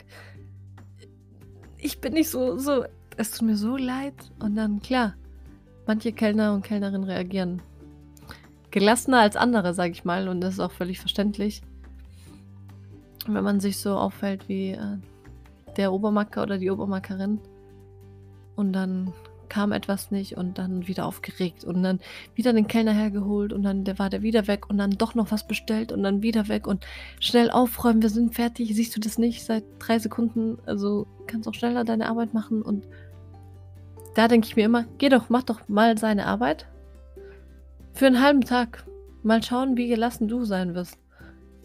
Ich 1.78 2.00
bin 2.00 2.14
nicht 2.14 2.30
so, 2.30 2.58
so, 2.58 2.86
es 3.18 3.32
tut 3.32 3.48
mir 3.48 3.58
so 3.58 3.76
leid. 3.76 4.16
Und 4.40 4.56
dann, 4.56 4.82
klar, 4.82 5.16
manche 5.86 6.14
Kellner 6.14 6.54
und 6.54 6.64
Kellnerinnen 6.64 7.04
reagieren 7.04 7.62
gelassener 8.76 9.22
als 9.22 9.38
andere, 9.38 9.74
sag 9.74 9.92
ich 9.92 10.04
mal. 10.04 10.28
Und 10.28 10.42
das 10.42 10.56
ist 10.56 10.60
auch 10.60 10.72
völlig 10.72 11.00
verständlich. 11.00 11.62
Wenn 13.26 13.44
man 13.44 13.62
sich 13.62 13.78
so 13.78 13.98
auffällt 13.98 14.50
wie 14.50 14.72
äh, 14.72 14.98
der 15.78 15.94
Obermacker 15.94 16.44
oder 16.44 16.58
die 16.58 16.70
Obermackerin. 16.70 17.40
Und 18.56 18.74
dann 18.74 19.14
kam 19.50 19.72
etwas 19.72 20.12
nicht 20.12 20.38
und 20.38 20.58
dann 20.58 20.88
wieder 20.88 21.06
aufgeregt 21.06 21.64
und 21.64 21.84
dann 21.84 22.00
wieder 22.34 22.52
den 22.54 22.68
Kellner 22.68 22.94
hergeholt 22.94 23.54
und 23.54 23.64
dann 23.64 23.84
der 23.84 24.00
war 24.00 24.10
der 24.10 24.22
wieder 24.22 24.48
weg 24.48 24.70
und 24.70 24.78
dann 24.78 24.92
doch 24.92 25.16
noch 25.16 25.32
was 25.32 25.48
bestellt 25.48 25.92
und 25.92 26.04
dann 26.04 26.24
wieder 26.24 26.48
weg 26.48 26.68
und 26.68 26.86
schnell 27.20 27.52
aufräumen, 27.52 28.02
wir 28.02 28.10
sind 28.10 28.34
fertig, 28.34 28.74
siehst 28.76 28.96
du 28.96 29.00
das 29.00 29.18
nicht 29.18 29.46
seit 29.46 29.64
drei 29.80 30.00
Sekunden, 30.00 30.58
also 30.66 31.06
kannst 31.28 31.48
auch 31.48 31.54
schneller 31.54 31.84
deine 31.84 32.10
Arbeit 32.10 32.34
machen 32.34 32.62
und 32.62 32.86
da 34.16 34.28
denke 34.28 34.48
ich 34.48 34.56
mir 34.56 34.66
immer, 34.66 34.86
geh 34.98 35.10
doch, 35.10 35.30
mach 35.30 35.44
doch 35.44 35.68
mal 35.68 35.98
seine 35.98 36.26
Arbeit 36.26 36.68
für 37.94 38.08
einen 38.08 38.22
halben 38.22 38.42
Tag. 38.42 38.86
Mal 39.24 39.42
schauen, 39.42 39.76
wie 39.76 39.88
gelassen 39.88 40.28
du 40.28 40.46
sein 40.46 40.76
wirst 40.76 40.98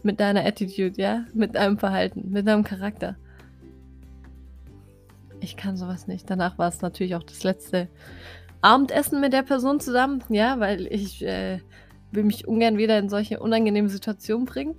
mit 0.03 0.19
deiner 0.19 0.45
Attitude, 0.45 0.99
ja, 0.99 1.25
mit 1.33 1.55
deinem 1.55 1.77
Verhalten, 1.77 2.29
mit 2.31 2.47
deinem 2.47 2.63
Charakter. 2.63 3.17
Ich 5.41 5.57
kann 5.57 5.75
sowas 5.75 6.07
nicht. 6.07 6.29
Danach 6.29 6.57
war 6.59 6.69
es 6.69 6.81
natürlich 6.81 7.15
auch 7.15 7.23
das 7.23 7.43
letzte 7.43 7.89
Abendessen 8.61 9.19
mit 9.19 9.33
der 9.33 9.41
Person 9.41 9.79
zusammen. 9.79 10.23
Ja, 10.29 10.59
weil 10.59 10.85
ich 10.87 11.25
äh, 11.25 11.59
will 12.11 12.23
mich 12.23 12.47
ungern 12.47 12.77
wieder 12.77 12.97
in 12.99 13.09
solche 13.09 13.39
unangenehmen 13.39 13.89
Situationen 13.89 14.45
bringen. 14.45 14.75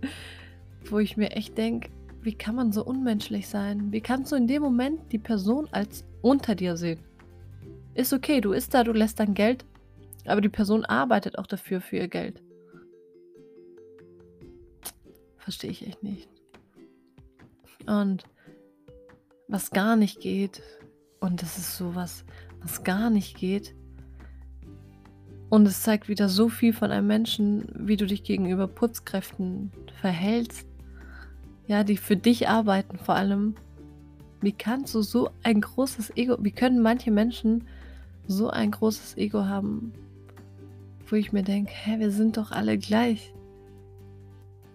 Wo 0.90 0.98
ich 0.98 1.16
mir 1.16 1.30
echt 1.30 1.56
denke, 1.56 1.88
wie 2.20 2.34
kann 2.34 2.54
man 2.54 2.72
so 2.72 2.84
unmenschlich 2.84 3.48
sein? 3.48 3.90
Wie 3.90 4.02
kannst 4.02 4.32
du 4.32 4.36
in 4.36 4.46
dem 4.46 4.62
Moment 4.62 5.12
die 5.12 5.18
Person 5.18 5.66
als 5.72 6.04
unter 6.20 6.54
dir 6.54 6.76
sehen? 6.76 7.00
Ist 7.94 8.12
okay, 8.12 8.42
du 8.42 8.52
isst 8.52 8.74
da, 8.74 8.84
du 8.84 8.92
lässt 8.92 9.18
dein 9.18 9.32
Geld, 9.32 9.64
aber 10.26 10.42
die 10.42 10.50
Person 10.50 10.84
arbeitet 10.84 11.38
auch 11.38 11.46
dafür 11.46 11.80
für 11.80 11.96
ihr 11.96 12.08
Geld. 12.08 12.42
Verstehe 15.38 15.70
ich 15.70 15.86
echt 15.86 16.02
nicht. 16.02 16.28
Und 17.86 18.24
was 19.48 19.70
gar 19.70 19.96
nicht 19.96 20.20
geht. 20.20 20.62
Und 21.20 21.42
das 21.42 21.58
ist 21.58 21.76
sowas, 21.76 22.24
was 22.60 22.84
gar 22.84 23.10
nicht 23.10 23.36
geht. 23.36 23.74
Und 25.48 25.66
es 25.66 25.82
zeigt 25.82 26.08
wieder 26.08 26.28
so 26.28 26.48
viel 26.48 26.72
von 26.72 26.90
einem 26.90 27.06
Menschen, 27.06 27.68
wie 27.74 27.96
du 27.96 28.06
dich 28.06 28.24
gegenüber 28.24 28.66
Putzkräften 28.66 29.70
verhältst. 30.00 30.66
Ja, 31.66 31.84
die 31.84 31.96
für 31.96 32.16
dich 32.16 32.48
arbeiten 32.48 32.98
vor 32.98 33.14
allem. 33.14 33.54
Wie 34.40 34.52
kannst 34.52 34.94
du 34.94 35.02
so 35.02 35.30
ein 35.42 35.60
großes 35.60 36.16
Ego, 36.16 36.36
wie 36.40 36.50
können 36.50 36.82
manche 36.82 37.10
Menschen 37.10 37.64
so 38.26 38.50
ein 38.50 38.70
großes 38.70 39.16
Ego 39.16 39.44
haben, 39.44 39.92
wo 41.06 41.16
ich 41.16 41.32
mir 41.32 41.42
denke, 41.42 41.72
hä, 41.72 41.98
wir 41.98 42.10
sind 42.10 42.36
doch 42.36 42.50
alle 42.50 42.76
gleich. 42.76 43.32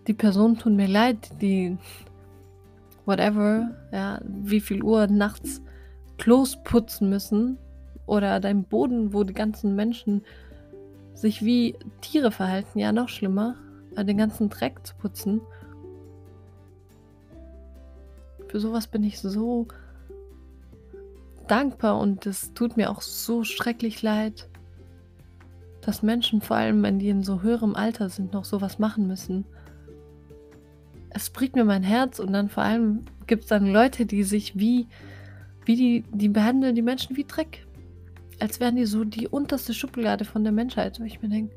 Die 0.07 0.13
Personen 0.13 0.57
tun 0.57 0.75
mir 0.75 0.87
leid, 0.87 1.29
die 1.41 1.77
whatever, 3.09 3.71
ja, 3.91 4.21
wie 4.23 4.61
viel 4.61 4.83
Uhr 4.83 5.07
nachts 5.07 5.61
Klos 6.17 6.57
putzen 6.63 7.09
müssen 7.09 7.57
oder 8.05 8.39
dein 8.39 8.63
Boden, 8.63 9.13
wo 9.13 9.23
die 9.23 9.33
ganzen 9.33 9.75
Menschen 9.75 10.23
sich 11.13 11.43
wie 11.43 11.75
Tiere 12.01 12.31
verhalten, 12.31 12.77
ja, 12.79 12.91
noch 12.91 13.09
schlimmer, 13.09 13.55
äh, 13.95 14.05
den 14.05 14.17
ganzen 14.17 14.49
Dreck 14.49 14.85
zu 14.85 14.95
putzen. 14.95 15.41
Für 18.47 18.59
sowas 18.59 18.87
bin 18.87 19.03
ich 19.03 19.19
so 19.19 19.67
dankbar 21.47 21.99
und 21.99 22.25
es 22.27 22.53
tut 22.53 22.77
mir 22.77 22.91
auch 22.91 23.01
so 23.01 23.43
schrecklich 23.43 24.01
leid, 24.03 24.47
dass 25.81 26.03
Menschen, 26.03 26.41
vor 26.41 26.57
allem 26.57 26.83
wenn 26.83 26.99
die 26.99 27.09
in 27.09 27.23
so 27.23 27.41
höherem 27.41 27.75
Alter 27.75 28.09
sind, 28.09 28.33
noch 28.33 28.45
sowas 28.45 28.77
machen 28.77 29.07
müssen 29.07 29.45
es 31.11 31.29
bricht 31.29 31.55
mir 31.55 31.65
mein 31.65 31.83
Herz 31.83 32.19
und 32.19 32.33
dann 32.33 32.49
vor 32.49 32.63
allem 32.63 33.05
gibt 33.27 33.43
es 33.43 33.49
dann 33.49 33.71
Leute, 33.71 34.05
die 34.05 34.23
sich 34.23 34.57
wie, 34.57 34.87
wie 35.65 35.75
die, 35.75 36.03
die 36.11 36.29
behandeln 36.29 36.75
die 36.75 36.81
Menschen 36.81 37.17
wie 37.17 37.25
Dreck. 37.25 37.65
Als 38.39 38.59
wären 38.59 38.75
die 38.75 38.85
so 38.85 39.03
die 39.03 39.27
unterste 39.27 39.73
Schublade 39.73 40.25
von 40.25 40.43
der 40.43 40.53
Menschheit. 40.53 40.99
Wo 40.99 41.03
ich 41.03 41.21
mir 41.21 41.29
denke, 41.29 41.55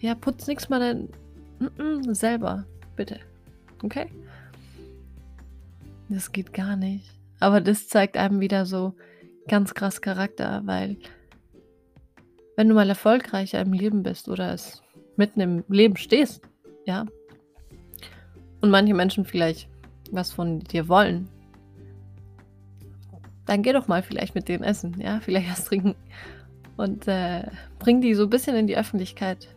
ja, 0.00 0.14
putz 0.14 0.46
nichts 0.46 0.68
mal 0.68 0.80
dein 0.80 1.08
mm 1.58 1.80
-mm, 1.80 2.14
selber, 2.14 2.64
bitte. 2.96 3.20
Okay? 3.82 4.06
Das 6.08 6.32
geht 6.32 6.52
gar 6.52 6.76
nicht. 6.76 7.10
Aber 7.40 7.60
das 7.60 7.88
zeigt 7.88 8.16
einem 8.16 8.40
wieder 8.40 8.64
so 8.64 8.94
ganz 9.48 9.74
krass 9.74 10.00
Charakter, 10.00 10.62
weil 10.64 10.96
wenn 12.56 12.68
du 12.68 12.74
mal 12.74 12.88
erfolgreicher 12.88 13.60
im 13.60 13.72
Leben 13.72 14.02
bist 14.02 14.28
oder 14.28 14.52
es 14.52 14.82
mitten 15.16 15.40
im 15.40 15.64
Leben 15.68 15.96
stehst, 15.96 16.42
ja, 16.86 17.06
und 18.64 18.70
manche 18.70 18.94
Menschen 18.94 19.26
vielleicht 19.26 19.68
was 20.10 20.32
von 20.32 20.60
dir 20.60 20.88
wollen, 20.88 21.28
dann 23.44 23.62
geh 23.62 23.74
doch 23.74 23.88
mal 23.88 24.02
vielleicht 24.02 24.34
mit 24.34 24.48
denen 24.48 24.64
essen, 24.64 24.98
ja, 24.98 25.20
vielleicht 25.20 25.50
was 25.50 25.66
trinken 25.66 25.94
und 26.78 27.06
äh, 27.06 27.46
bring 27.78 28.00
die 28.00 28.14
so 28.14 28.22
ein 28.22 28.30
bisschen 28.30 28.56
in 28.56 28.66
die 28.66 28.76
Öffentlichkeit. 28.78 29.48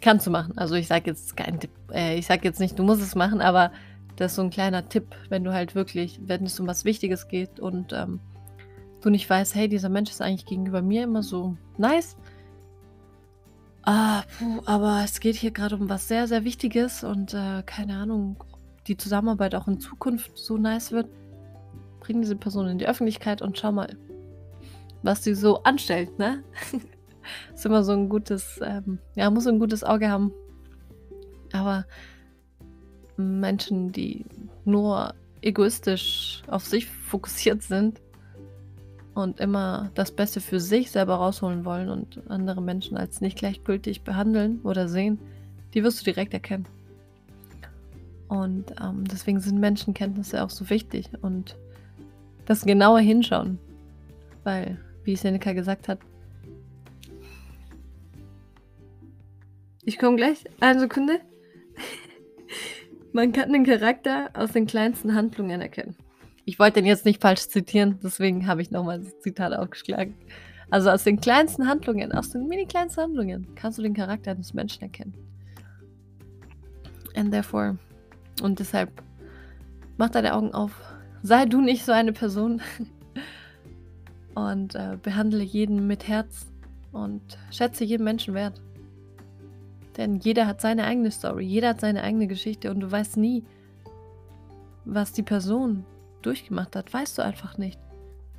Kannst 0.00 0.24
du 0.24 0.30
machen. 0.30 0.56
Also 0.56 0.76
ich 0.76 0.86
sage 0.86 1.10
jetzt 1.10 1.36
keinen 1.36 1.58
Tipp, 1.58 1.72
äh, 1.92 2.16
ich 2.16 2.26
sage 2.26 2.42
jetzt 2.44 2.60
nicht, 2.60 2.78
du 2.78 2.84
musst 2.84 3.02
es 3.02 3.16
machen, 3.16 3.40
aber 3.40 3.72
das 4.14 4.30
ist 4.32 4.36
so 4.36 4.42
ein 4.42 4.50
kleiner 4.50 4.88
Tipp, 4.88 5.16
wenn 5.28 5.42
du 5.42 5.52
halt 5.52 5.74
wirklich, 5.74 6.20
wenn 6.22 6.44
es 6.44 6.60
um 6.60 6.68
was 6.68 6.84
Wichtiges 6.84 7.26
geht 7.26 7.58
und 7.58 7.92
ähm, 7.92 8.20
du 9.02 9.10
nicht 9.10 9.28
weißt, 9.28 9.56
hey, 9.56 9.68
dieser 9.68 9.88
Mensch 9.88 10.10
ist 10.10 10.22
eigentlich 10.22 10.46
gegenüber 10.46 10.80
mir 10.80 11.02
immer 11.02 11.24
so 11.24 11.56
nice, 11.76 12.16
Ah, 13.90 14.24
puh, 14.38 14.60
aber 14.66 15.00
es 15.02 15.18
geht 15.18 15.36
hier 15.36 15.50
gerade 15.50 15.74
um 15.74 15.88
was 15.88 16.08
sehr, 16.08 16.26
sehr 16.26 16.44
Wichtiges 16.44 17.04
und 17.04 17.32
äh, 17.32 17.62
keine 17.64 17.96
Ahnung, 17.96 18.36
ob 18.38 18.84
die 18.84 18.98
Zusammenarbeit 18.98 19.54
auch 19.54 19.66
in 19.66 19.80
Zukunft 19.80 20.36
so 20.36 20.58
nice 20.58 20.92
wird. 20.92 21.08
Bring 22.00 22.20
diese 22.20 22.36
Person 22.36 22.68
in 22.68 22.76
die 22.76 22.86
Öffentlichkeit 22.86 23.40
und 23.40 23.56
schau 23.56 23.72
mal, 23.72 23.96
was 25.02 25.24
sie 25.24 25.34
so 25.34 25.62
anstellt, 25.62 26.18
ne? 26.18 26.44
ist 27.54 27.64
immer 27.64 27.82
so 27.82 27.92
ein 27.92 28.10
gutes, 28.10 28.60
ähm, 28.62 28.98
ja, 29.14 29.30
muss 29.30 29.46
ein 29.46 29.58
gutes 29.58 29.82
Auge 29.84 30.10
haben. 30.10 30.34
Aber 31.54 31.86
Menschen, 33.16 33.90
die 33.90 34.26
nur 34.66 35.14
egoistisch 35.40 36.42
auf 36.46 36.66
sich 36.66 36.84
fokussiert 36.88 37.62
sind, 37.62 38.02
und 39.18 39.40
immer 39.40 39.90
das 39.94 40.12
Beste 40.12 40.40
für 40.40 40.60
sich 40.60 40.92
selber 40.92 41.16
rausholen 41.16 41.64
wollen 41.64 41.88
und 41.88 42.22
andere 42.28 42.62
Menschen 42.62 42.96
als 42.96 43.20
nicht 43.20 43.36
gleichgültig 43.36 44.02
behandeln 44.02 44.60
oder 44.62 44.88
sehen, 44.88 45.18
Die 45.74 45.84
wirst 45.84 46.00
du 46.00 46.04
direkt 46.04 46.32
erkennen. 46.32 46.66
Und 48.28 48.70
ähm, 48.80 49.04
deswegen 49.04 49.38
sind 49.40 49.58
Menschenkenntnisse 49.58 50.42
auch 50.42 50.48
so 50.48 50.70
wichtig 50.70 51.10
und 51.20 51.56
das 52.46 52.64
genauer 52.64 53.00
hinschauen. 53.00 53.58
Weil, 54.44 54.78
wie 55.04 55.14
Seneca 55.14 55.52
gesagt 55.52 55.88
hat, 55.88 55.98
ich 59.84 59.98
komme 59.98 60.16
gleich, 60.16 60.44
eine 60.60 60.80
Sekunde. 60.80 61.20
Man 63.12 63.32
kann 63.32 63.52
den 63.52 63.66
Charakter 63.66 64.30
aus 64.32 64.52
den 64.52 64.66
kleinsten 64.66 65.14
Handlungen 65.14 65.60
erkennen. 65.60 65.96
Ich 66.48 66.58
wollte 66.58 66.80
den 66.80 66.86
jetzt 66.86 67.04
nicht 67.04 67.20
falsch 67.20 67.46
zitieren, 67.48 67.98
deswegen 68.02 68.46
habe 68.46 68.62
ich 68.62 68.70
nochmal 68.70 69.00
das 69.00 69.20
Zitat 69.20 69.52
aufgeschlagen. 69.52 70.14
Also 70.70 70.88
aus 70.88 71.04
den 71.04 71.20
kleinsten 71.20 71.68
Handlungen, 71.68 72.10
aus 72.10 72.30
den 72.30 72.48
mini 72.48 72.64
kleinsten 72.64 73.02
Handlungen 73.02 73.54
kannst 73.54 73.76
du 73.76 73.82
den 73.82 73.92
Charakter 73.92 74.30
eines 74.30 74.54
Menschen 74.54 74.80
erkennen. 74.80 75.12
And 77.14 77.30
therefore, 77.32 77.76
und 78.40 78.60
deshalb, 78.60 78.90
mach 79.98 80.08
deine 80.08 80.32
Augen 80.32 80.54
auf. 80.54 80.72
Sei 81.22 81.44
du 81.44 81.60
nicht 81.60 81.84
so 81.84 81.92
eine 81.92 82.14
Person. 82.14 82.62
und 84.34 84.74
äh, 84.74 84.96
behandle 85.02 85.42
jeden 85.42 85.86
mit 85.86 86.08
Herz 86.08 86.46
und 86.92 87.20
schätze 87.50 87.84
jeden 87.84 88.04
Menschen 88.04 88.32
wert. 88.32 88.62
Denn 89.98 90.16
jeder 90.16 90.46
hat 90.46 90.62
seine 90.62 90.84
eigene 90.84 91.10
Story, 91.10 91.44
jeder 91.44 91.68
hat 91.68 91.80
seine 91.82 92.02
eigene 92.02 92.26
Geschichte 92.26 92.70
und 92.70 92.80
du 92.80 92.90
weißt 92.90 93.18
nie, 93.18 93.44
was 94.86 95.12
die 95.12 95.22
Person 95.22 95.84
durchgemacht 96.22 96.76
hat. 96.76 96.92
Weißt 96.92 97.18
du 97.18 97.22
einfach 97.22 97.58
nicht. 97.58 97.78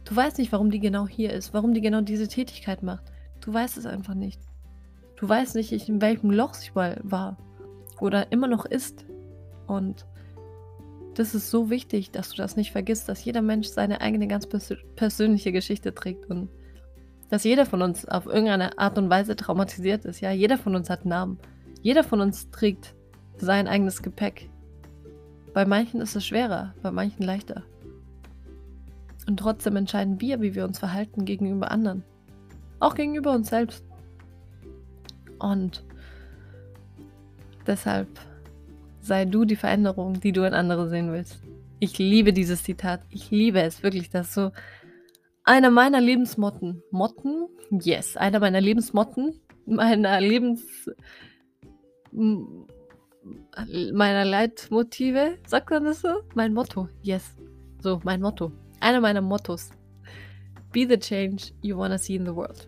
Du 0.05 0.15
weißt 0.15 0.37
nicht, 0.37 0.51
warum 0.51 0.71
die 0.71 0.79
genau 0.79 1.07
hier 1.07 1.33
ist, 1.33 1.53
warum 1.53 1.73
die 1.73 1.81
genau 1.81 2.01
diese 2.01 2.27
Tätigkeit 2.27 2.83
macht. 2.83 3.03
Du 3.41 3.53
weißt 3.53 3.77
es 3.77 3.85
einfach 3.85 4.15
nicht. 4.15 4.41
Du 5.17 5.27
weißt 5.27 5.55
nicht, 5.55 5.71
in 5.71 6.01
welchem 6.01 6.31
Loch 6.31 6.53
sie 6.53 6.71
mal 6.73 6.99
war 7.03 7.37
oder 7.99 8.31
immer 8.31 8.47
noch 8.47 8.65
ist. 8.65 9.05
Und 9.67 10.05
das 11.15 11.35
ist 11.35 11.51
so 11.51 11.69
wichtig, 11.69 12.11
dass 12.11 12.29
du 12.29 12.37
das 12.37 12.55
nicht 12.55 12.71
vergisst, 12.71 13.09
dass 13.09 13.23
jeder 13.25 13.41
Mensch 13.41 13.67
seine 13.67 14.01
eigene 14.01 14.27
ganz 14.27 14.47
pers 14.47 14.73
persönliche 14.95 15.51
Geschichte 15.51 15.93
trägt 15.93 16.29
und 16.29 16.49
dass 17.29 17.43
jeder 17.43 17.65
von 17.65 17.81
uns 17.81 18.05
auf 18.05 18.25
irgendeine 18.25 18.77
Art 18.79 18.97
und 18.97 19.09
Weise 19.09 19.35
traumatisiert 19.35 20.05
ist. 20.05 20.21
Ja, 20.21 20.31
jeder 20.31 20.57
von 20.57 20.75
uns 20.75 20.89
hat 20.89 21.05
Namen. 21.05 21.37
Jeder 21.81 22.03
von 22.03 22.21
uns 22.21 22.49
trägt 22.49 22.95
sein 23.37 23.67
eigenes 23.67 24.01
Gepäck. 24.01 24.49
Bei 25.53 25.65
manchen 25.65 26.01
ist 26.01 26.15
es 26.15 26.25
schwerer, 26.25 26.73
bei 26.81 26.91
manchen 26.91 27.23
leichter. 27.23 27.63
Und 29.29 29.37
trotzdem 29.37 29.75
entscheiden 29.75 30.19
wir, 30.19 30.41
wie 30.41 30.55
wir 30.55 30.65
uns 30.65 30.79
verhalten 30.79 31.23
gegenüber 31.23 31.69
anderen. 31.69 32.03
Auch 32.79 32.95
gegenüber 32.95 33.31
uns 33.31 33.49
selbst. 33.49 33.85
Und 35.37 35.85
deshalb 37.67 38.07
sei 39.01 39.25
du 39.25 39.45
die 39.45 39.55
Veränderung, 39.55 40.19
die 40.19 40.31
du 40.31 40.47
in 40.47 40.55
andere 40.55 40.89
sehen 40.89 41.11
willst. 41.11 41.43
Ich 41.77 41.99
liebe 41.99 42.33
dieses 42.33 42.63
Zitat. 42.63 43.01
Ich 43.11 43.29
liebe 43.29 43.61
es 43.61 43.83
wirklich. 43.83 44.09
Das 44.09 44.29
ist 44.29 44.33
so 44.33 44.51
einer 45.43 45.69
meiner 45.69 46.01
Lebensmotten. 46.01 46.81
Motten? 46.89 47.49
Yes. 47.69 48.17
Einer 48.17 48.39
meiner 48.39 48.61
Lebensmotten. 48.61 49.39
Meiner 49.67 50.19
Lebens. 50.19 50.89
Meiner 52.11 52.65
Leitmotive. 54.25 55.37
Sagt 55.45 55.69
man 55.69 55.83
das 55.83 56.01
so? 56.01 56.23
Mein 56.33 56.55
Motto. 56.55 56.89
Yes. 57.03 57.35
So, 57.79 58.01
mein 58.03 58.21
Motto. 58.21 58.51
Einer 58.79 59.01
meiner 59.01 59.21
Mottos. 59.21 59.71
Be 60.71 60.85
the 60.87 60.97
change 60.97 61.51
you 61.61 61.77
wanna 61.77 61.97
see 61.97 62.15
in 62.15 62.25
the 62.25 62.35
world. 62.35 62.67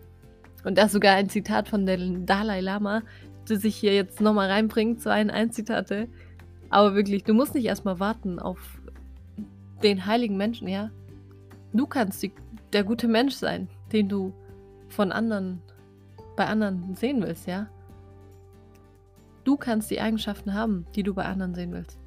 Und 0.64 0.78
das 0.78 0.92
sogar 0.92 1.16
ein 1.16 1.28
Zitat 1.28 1.68
von 1.68 1.86
der 1.86 1.98
Dalai 1.98 2.60
Lama, 2.60 3.02
das 3.48 3.64
ich 3.64 3.76
hier 3.76 3.94
jetzt 3.94 4.20
nochmal 4.20 4.50
reinbringt, 4.50 5.00
so 5.00 5.10
ein, 5.10 5.30
ein 5.30 5.50
Zitate. 5.50 6.08
Aber 6.70 6.94
wirklich, 6.94 7.24
du 7.24 7.34
musst 7.34 7.54
nicht 7.54 7.64
erstmal 7.64 8.00
warten 8.00 8.38
auf 8.38 8.80
den 9.82 10.06
heiligen 10.06 10.36
Menschen, 10.36 10.68
ja. 10.68 10.90
Du 11.72 11.86
kannst 11.86 12.22
die, 12.22 12.32
der 12.72 12.84
gute 12.84 13.08
Mensch 13.08 13.34
sein, 13.34 13.68
den 13.92 14.08
du 14.08 14.32
von 14.88 15.10
anderen, 15.10 15.60
bei 16.36 16.46
anderen 16.46 16.94
sehen 16.94 17.22
willst, 17.22 17.46
ja. 17.46 17.68
Du 19.44 19.56
kannst 19.56 19.90
die 19.90 20.00
Eigenschaften 20.00 20.54
haben, 20.54 20.86
die 20.94 21.02
du 21.02 21.14
bei 21.14 21.24
anderen 21.24 21.54
sehen 21.54 21.72
willst. 21.72 21.98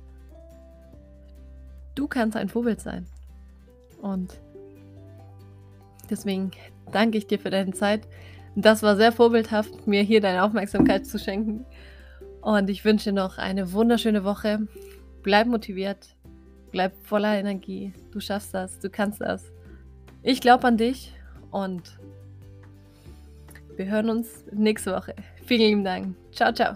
Du 1.95 2.08
kannst 2.08 2.38
ein 2.38 2.49
Vorbild 2.49 2.79
sein. 2.79 3.08
Und 4.01 4.39
deswegen 6.10 6.51
danke 6.91 7.17
ich 7.17 7.27
dir 7.27 7.39
für 7.39 7.49
deine 7.49 7.73
Zeit. 7.73 8.08
Das 8.55 8.84
war 8.84 8.95
sehr 8.95 9.12
vorbildhaft, 9.12 9.86
mir 9.88 10.01
hier 10.01 10.21
deine 10.21 10.43
Aufmerksamkeit 10.43 11.05
zu 11.05 11.19
schenken. 11.19 11.65
Und 12.41 12.69
ich 12.69 12.86
wünsche 12.86 13.10
dir 13.10 13.15
noch 13.15 13.38
eine 13.38 13.73
wunderschöne 13.73 14.23
Woche. 14.23 14.67
Bleib 15.23 15.47
motiviert, 15.47 16.15
bleib 16.71 16.93
voller 17.03 17.38
Energie. 17.38 17.93
Du 18.12 18.19
schaffst 18.19 18.53
das, 18.53 18.79
du 18.79 18.89
kannst 18.89 19.21
das. 19.21 19.51
Ich 20.21 20.41
glaube 20.41 20.67
an 20.67 20.77
dich 20.77 21.13
und 21.51 21.99
wir 23.75 23.88
hören 23.88 24.10
uns 24.10 24.45
nächste 24.51 24.93
Woche. 24.93 25.15
Vielen 25.45 25.62
lieben 25.62 25.84
Dank. 25.84 26.15
Ciao, 26.31 26.53
ciao. 26.53 26.75